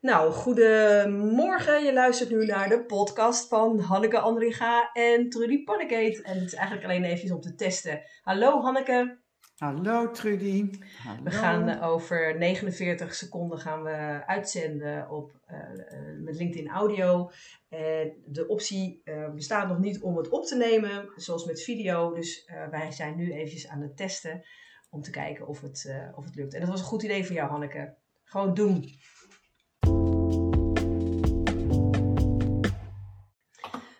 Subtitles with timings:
[0.00, 1.84] Nou, goedemorgen.
[1.84, 6.22] Je luistert nu naar de podcast van Hanneke Andringa en Trudy Pannekeet.
[6.22, 8.02] En het is eigenlijk alleen even om te testen.
[8.22, 9.18] Hallo Hanneke.
[9.56, 10.70] Hallo Trudy.
[11.02, 11.22] Hallo.
[11.22, 17.30] We gaan over 49 seconden gaan we uitzenden op, uh, uh, met LinkedIn Audio.
[17.68, 22.14] En de optie uh, bestaat nog niet om het op te nemen, zoals met video.
[22.14, 24.44] Dus wij zijn nu eventjes aan het testen
[24.90, 26.54] om te kijken of het, of het lukt.
[26.54, 27.94] En dat was een goed idee voor jou Hanneke.
[28.24, 28.84] Gewoon doen.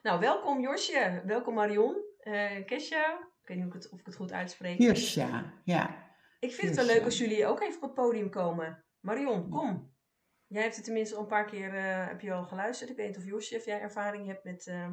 [0.06, 1.22] Nou, welkom Josje.
[1.24, 1.96] Welkom Marion.
[2.66, 4.78] Kesja, ik weet niet of ik het, of ik het goed uitspreek.
[4.78, 6.12] Hirsja, ja.
[6.40, 8.84] Ik vind het wel leuk als jullie ook even op het podium komen.
[9.00, 9.92] Marion, kom.
[10.46, 12.90] Jij hebt het tenminste al een paar keer uh, heb je al geluisterd.
[12.90, 14.66] Ik weet niet of Josje, of jij ervaring hebt met...
[14.66, 14.86] Uh...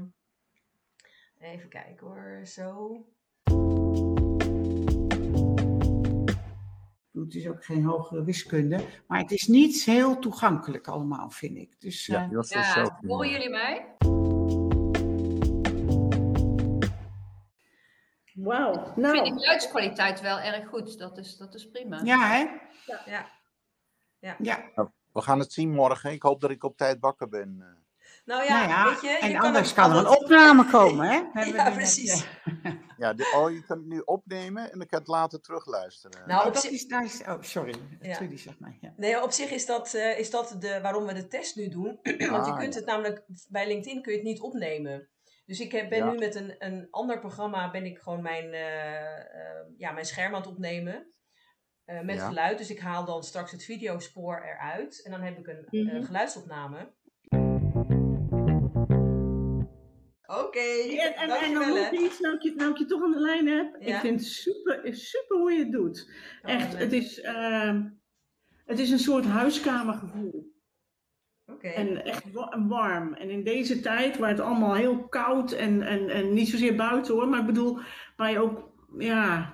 [1.40, 2.98] Even kijken hoor, zo.
[7.12, 11.80] Het is ook geen hogere wiskunde, maar het is niet heel toegankelijk allemaal, vind ik.
[11.80, 12.42] Dus, ja, uh...
[12.50, 13.96] ja horen jullie mij?
[18.44, 18.74] Wauw.
[18.96, 19.08] Nou.
[19.08, 20.98] Ik vind die geluidskwaliteit wel erg goed.
[21.00, 22.00] Dat is, dat is prima.
[22.04, 22.38] Ja, hè?
[22.86, 23.02] Ja.
[23.06, 23.28] ja.
[24.20, 24.36] ja.
[24.40, 24.64] ja.
[24.76, 26.12] Nou, we gaan het zien morgen.
[26.12, 27.58] Ik hoop dat ik op tijd wakker ben.
[27.60, 27.82] eh.
[28.26, 29.18] Nou ja, nou ja weet je...
[29.22, 31.22] En je anders kan, er een opname komen, hè?
[31.34, 32.26] Hebben ja, precies.
[32.64, 36.28] net, Ja, de, oh, je kunt het nu opnemen en ik kan het later terugluisteren.
[36.28, 37.74] Nou, Oh, op dat zich- is, oh, sorry.
[38.02, 38.16] Ja.
[38.16, 38.78] Trudy zegt mij.
[38.82, 38.94] Ja.
[38.98, 42.00] Nee, op zich is dat, eh, is dat de, waarom we de test nu doen.
[42.32, 42.80] Want je Ah, kunt ja.
[42.80, 45.08] het namelijk, bij LinkedIn kun je het niet opnemen.
[45.46, 46.12] Dus ik heb, ben Ja.
[46.12, 50.34] nu met een, een ander programma, ben ik gewoon mijn, eh, eh, ja, mijn scherm
[50.34, 51.08] aan het opnemen.
[51.86, 52.28] eh, met Ja.
[52.28, 52.58] geluid.
[52.58, 55.04] Dus ik haal dan straks het videospoor eruit.
[55.06, 56.04] En dan heb ik een Mhm.
[56.04, 56.94] geluidsopname.
[60.26, 63.04] Oké, En, en, en dankjewel dan nog iets, nou ik, je, nou ik je toch
[63.04, 63.76] aan de lijn heb.
[63.80, 63.96] Ja.
[63.96, 66.12] Ik vind het super, super hoe je het doet.
[66.42, 67.90] Echt, het, is, ehm,
[68.66, 70.43] het is een soort huiskamergevoel.
[71.62, 73.14] En echt wa- warm.
[73.14, 77.14] En in deze tijd waar het allemaal heel koud en, en, en niet zozeer buiten
[77.14, 77.80] hoor, maar ik bedoel,
[78.18, 79.54] waar je ook, ja,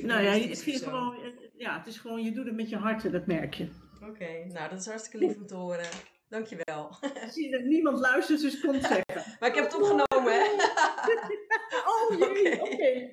[0.00, 1.14] nou ja, het, is gewoon,
[1.56, 3.68] ja, het is gewoon, je doet het met je hart, dat merk je.
[4.08, 5.86] Oké, nou dat is hartstikke lief om te horen.
[6.28, 6.96] Dankjewel.
[7.00, 9.04] Ik zie dat niemand luistert, dus komt zeggen.
[9.40, 10.44] Maar ik heb het opgenomen hè.
[11.86, 13.10] Oh jee, Oké.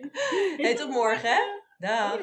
[0.57, 1.39] Hey, tot morgen hè.
[1.77, 2.19] Dag.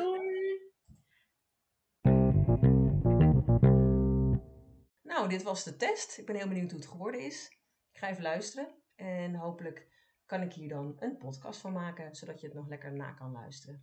[5.24, 6.18] Nou, dit was de test.
[6.18, 7.48] Ik ben heel benieuwd hoe het geworden is.
[7.92, 8.68] Ik ga even luisteren.
[8.94, 9.86] En hopelijk
[10.26, 13.32] kan ik hier dan een podcast van maken, zodat je het nog lekker na kan
[13.32, 13.82] luisteren.